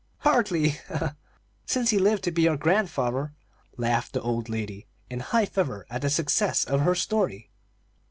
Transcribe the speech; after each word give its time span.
"Hardly, 0.21 0.79
since 1.67 1.91
he 1.91 1.99
lived 1.99 2.23
to 2.23 2.31
be 2.31 2.41
your 2.41 2.57
grandfather," 2.57 3.35
laughed 3.77 4.13
the 4.13 4.21
old 4.23 4.49
lady, 4.49 4.87
in 5.11 5.19
high 5.19 5.45
feather 5.45 5.85
at 5.91 6.01
the 6.01 6.09
success 6.09 6.65
of 6.65 6.81
her 6.81 6.95
story. 6.95 7.51